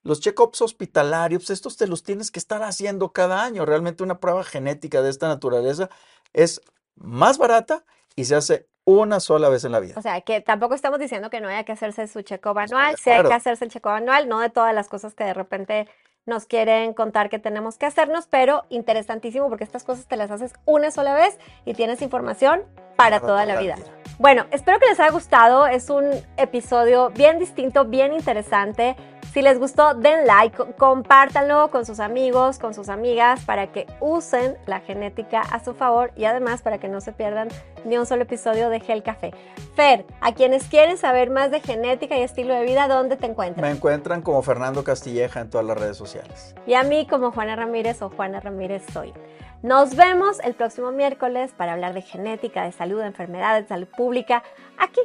Los 0.01 0.21
check-ups 0.21 0.61
hospitalarios, 0.61 1.41
pues, 1.43 1.49
estos 1.51 1.75
te 1.77 1.87
los 1.87 2.03
tienes 2.03 2.31
que 2.31 2.39
estar 2.39 2.63
haciendo 2.63 3.11
cada 3.11 3.43
año. 3.43 3.65
Realmente 3.65 4.03
una 4.03 4.19
prueba 4.19 4.43
genética 4.43 5.01
de 5.01 5.09
esta 5.09 5.27
naturaleza 5.27 5.89
es 6.33 6.61
más 6.95 7.37
barata 7.37 7.83
y 8.15 8.25
se 8.25 8.35
hace 8.35 8.67
una 8.85 9.19
sola 9.19 9.49
vez 9.49 9.65
en 9.65 9.71
la 9.73 9.79
vida. 9.79 9.95
O 9.97 10.01
sea, 10.01 10.21
que 10.21 10.41
tampoco 10.41 10.73
estamos 10.73 10.99
diciendo 10.99 11.29
que 11.29 11.41
no 11.41 11.47
haya 11.47 11.63
que 11.63 11.73
hacerse 11.73 12.07
su 12.07 12.21
check-up 12.21 12.57
anual, 12.57 12.95
sí 12.97 13.09
hay 13.09 13.17
Claro. 13.17 13.29
que 13.29 13.35
hacerse 13.35 13.65
el 13.65 13.71
check-up 13.71 13.91
anual, 13.91 14.27
no 14.27 14.39
de 14.39 14.49
todas 14.49 14.73
las 14.73 14.87
cosas 14.87 15.13
que 15.13 15.23
de 15.25 15.33
repente 15.33 15.87
nos 16.25 16.45
quieren 16.45 16.93
contar 16.93 17.29
que 17.29 17.39
tenemos 17.39 17.77
que 17.77 17.85
hacernos, 17.85 18.27
pero 18.27 18.63
interesantísimo 18.69 19.47
porque 19.49 19.63
estas 19.63 19.83
cosas 19.83 20.07
te 20.07 20.15
las 20.15 20.31
haces 20.31 20.53
una 20.65 20.91
sola 20.91 21.13
vez 21.13 21.37
y 21.65 21.73
tienes 21.73 22.01
información 22.01 22.61
para 22.95 23.19
Para 23.19 23.19
toda 23.19 23.45
la 23.45 23.53
toda 23.53 23.55
la 23.55 23.61
vida. 23.61 23.75
vida. 23.75 23.98
Bueno, 24.19 24.47
espero 24.51 24.79
que 24.79 24.87
les 24.87 24.99
haya 24.99 25.11
gustado, 25.11 25.65
es 25.65 25.89
un 25.89 26.03
episodio 26.35 27.09
bien 27.11 27.39
distinto, 27.39 27.85
bien 27.85 28.11
interesante. 28.11 28.97
Si 29.33 29.43
les 29.43 29.59
gustó, 29.59 29.93
den 29.93 30.25
like, 30.25 30.57
co- 30.57 30.71
compártanlo 30.75 31.69
con 31.69 31.85
sus 31.85 31.99
amigos, 31.99 32.57
con 32.57 32.73
sus 32.73 32.89
amigas, 32.89 33.45
para 33.45 33.67
que 33.71 33.85
usen 33.99 34.57
la 34.65 34.79
genética 34.79 35.41
a 35.41 35.63
su 35.63 35.75
favor 35.75 36.11
y 36.15 36.25
además 36.25 36.63
para 36.63 36.79
que 36.79 36.87
no 36.87 36.99
se 36.99 37.11
pierdan 37.13 37.47
ni 37.85 37.97
un 37.97 38.07
solo 38.07 38.23
episodio 38.23 38.69
de 38.69 38.79
Gel 38.79 39.03
Café. 39.03 39.31
Fer, 39.75 40.05
a 40.19 40.33
quienes 40.33 40.63
quieren 40.67 40.97
saber 40.97 41.29
más 41.29 41.51
de 41.51 41.59
genética 41.59 42.17
y 42.17 42.21
estilo 42.23 42.55
de 42.55 42.63
vida, 42.65 42.87
¿dónde 42.87 43.17
te 43.17 43.27
Me 43.27 43.31
encuentran? 43.33 43.71
encuentran 43.71 44.21
como 44.23 44.41
Fernando 44.41 44.83
Castilleja 44.83 45.41
en 45.41 45.49
todas 45.51 45.65
las 45.67 45.77
redes 45.77 45.95
sociales. 45.97 46.55
Y 46.65 46.73
a 46.73 46.81
mí 46.81 47.05
como 47.07 47.31
Juana 47.31 47.55
Ramírez 47.55 48.01
o 48.01 48.09
Juana 48.09 48.39
Ramírez 48.39 48.83
soy. 48.91 49.13
Nos 49.61 49.95
vemos 49.95 50.39
el 50.39 50.55
próximo 50.55 50.91
miércoles 50.91 51.51
para 51.55 51.73
hablar 51.73 51.93
de 51.93 52.01
genética, 52.01 52.63
de 52.63 52.71
salud, 52.71 52.99
de 53.01 53.07
enfermedades, 53.07 53.65
de 53.65 53.67
salud 53.69 53.87
pública, 53.95 54.41
aquí 54.77 55.01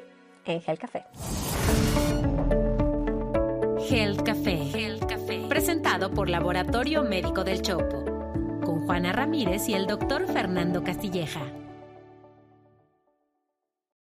en 0.46 0.62
Gel 0.62 0.78
Café. 0.78 1.04
Health 3.90 4.22
Café. 4.22 4.70
Health 4.74 5.04
Café. 5.06 5.44
Presentado 5.48 6.10
por 6.10 6.30
Laboratorio 6.30 7.02
Médico 7.02 7.44
del 7.44 7.60
Chopo. 7.60 8.04
Con 8.64 8.86
Juana 8.86 9.12
Ramírez 9.12 9.68
y 9.68 9.74
el 9.74 9.86
doctor 9.86 10.26
Fernando 10.26 10.82
Castilleja. 10.82 11.42